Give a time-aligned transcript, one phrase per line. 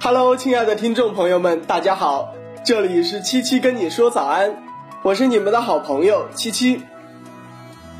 [0.00, 4.56] Hello，亲爱的听众朋友们，大家好，这里是七七跟你说早安，
[5.02, 6.82] 我是你们的好朋友七七。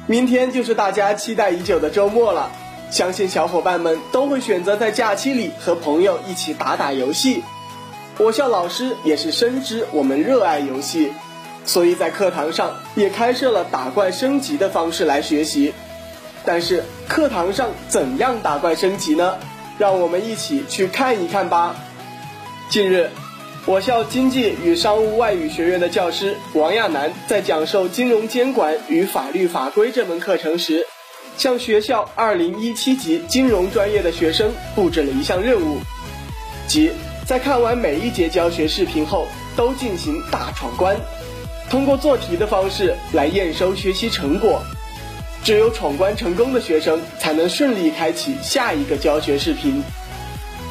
[0.09, 2.51] 明天就是大家期待已久的周末了，
[2.91, 7.45] 相信小伙伴们都会选择在假期里和朋友一起打打游戏。
[8.19, 11.13] 我校老师也是深知我们热爱游戏，
[11.65, 15.73] 所以在课堂上也开设了打怪升级的方式来学习。
[16.45, 19.39] 但是课堂上怎样打怪升级呢？
[19.79, 21.75] 让我们一起去看一看吧。
[22.69, 23.11] 近日，
[23.67, 30.87] 我校经济与商务外语学院的教师王亚楠在讲授金融监管与法律法规这门课程时，
[31.37, 35.79] 向学校2017级金融专业的学生布置了一项任务，
[36.69, 36.93] 即
[37.27, 40.97] 在看完每一节教学视频后，都进行大闯关，
[41.71, 44.63] 通过做题的方式来验收学习成果。
[45.45, 49.83] 只有闯关成功的学生，才能顺利开启下一个教学视频。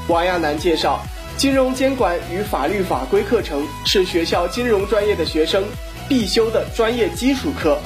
[0.08, 1.02] 王亚楠介绍。
[1.38, 5.64] 金融监管与法律法规课程是学校金融专业的学生
[6.08, 7.80] 必修的专业基础课，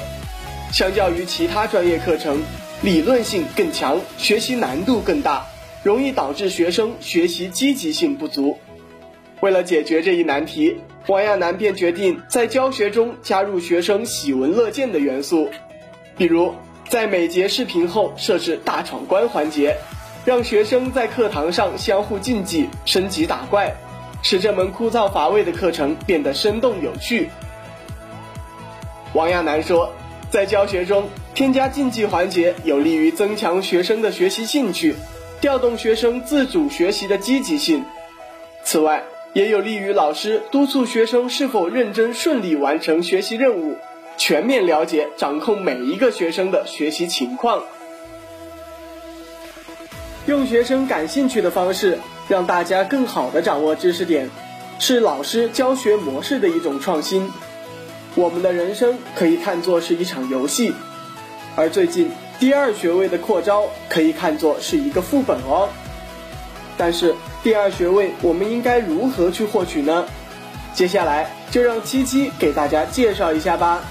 [0.72, 2.42] 相较于其他专业课程，
[2.82, 5.46] 理论性更强，学习难度更大，
[5.82, 8.58] 容易导致学生学习积极性不足。
[9.40, 15.48] 为了解决这一难题，王亚楠便决定在教学中加入学生喜闻乐见的元素，
[16.18, 16.52] 比如
[16.88, 19.76] 在每节视频后设置大闯关环节。
[20.24, 23.72] 让学生在课堂上相互竞技、升级打怪，
[24.24, 27.30] 使这门枯燥乏味的课程变得生动有趣。
[29.12, 29.92] 王亚楠说，
[30.28, 34.96] 在教学中添加竞技环节，有利于增强学生的学习兴趣，
[35.40, 37.84] 调动学生自主学习的积极性。
[38.64, 43.76] 此外，也有利于老师督促学生是否认真顺利完成学习任务，
[44.16, 47.62] 全面了解掌控每一个学生的学习情况。
[50.26, 54.28] 用学生感兴趣的方式，让大家更好的掌握知识点，
[54.78, 57.30] 是老师教学模式的一种创新。
[58.16, 60.74] 我们的人生可以看作是一场游戏，
[61.54, 65.68] 而最近第二学位的扩招可以看作是一个副本哦。
[66.78, 70.06] 但是第二学位我们应该如何去获取呢？
[70.74, 73.82] 接下来就让七七给大家介绍一下吧。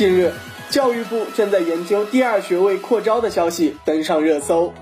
[0.00, 0.32] 近日。
[0.70, 4.72] 教育部正在研究第二学位扩招的消息登上热搜，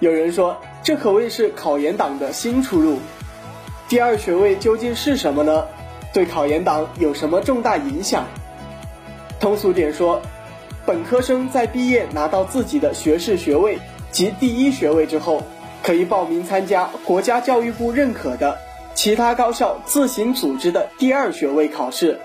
[0.00, 2.98] 有人说这可谓是考研党的新出路。
[3.88, 5.64] 第二学位究竟是什么呢？
[6.12, 8.24] 对考研党有什么重大影响？
[9.38, 10.20] 通俗点说，
[10.84, 13.78] 本科生在毕业拿到自己的学士学位
[14.10, 15.44] 及第一学位之后，
[15.84, 18.58] 可以报名参加国家教育部认可的
[18.96, 22.18] 其他高校自行组织的第二学位考试。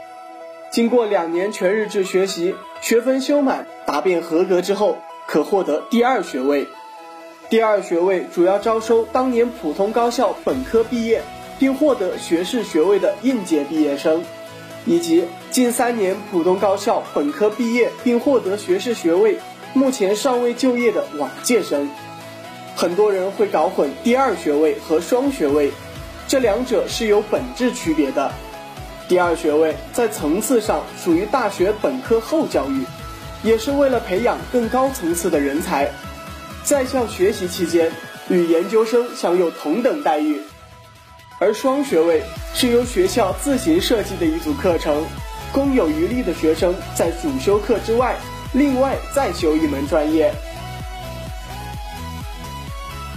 [0.73, 4.97] 经过两年全日制学习，学分修满，答辩合格之后，
[5.27, 6.67] 可获得第二学位。
[7.47, 11.21] 第二学位主要招收当年普通高校本科毕业
[11.59, 14.23] 并获得学士学位的应届毕业生，
[14.87, 19.37] 以及近三年普通高校本科毕业并获得学士学位，
[19.73, 21.87] 目前尚未就业的往届生。
[22.75, 25.71] 很多人会搞混第二学位和双学位，
[26.27, 28.31] 这两者是有本质区别的。
[29.07, 32.85] 第二学位在层次上属于大学本科后教育，
[33.43, 35.91] 也是为了培养更高层次的人才，
[36.63, 37.91] 在校学习期间
[38.29, 40.41] 与研究生享有同等待遇。
[41.39, 45.03] 而双学位是由学校自行设计的一组课程，
[45.51, 48.15] 供有余力的学生在主修课之外，
[48.53, 50.33] 另外再修一门专业。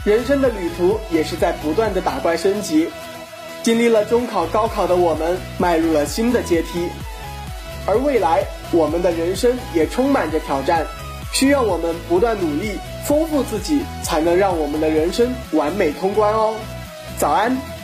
[0.04, 2.88] 人生的旅途也是在不断的打怪升级。
[3.66, 6.88] 经历了中考、高考的我们，迈入了新的阶梯，
[7.84, 10.86] 而未来我们的人生也充满着挑战，
[11.32, 16.54] 需要我们不断努力，丰富自己，才能让我们的人生完美通关哦。
[17.18, 17.75] 早安。